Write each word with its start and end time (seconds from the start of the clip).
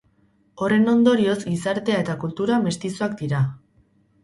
Horren 0.63 0.89
ondorioz, 0.93 1.35
gizartea 1.51 2.01
eta 2.05 2.17
kultura 2.25 2.59
mestizoak 2.67 3.17
dira. 3.23 3.45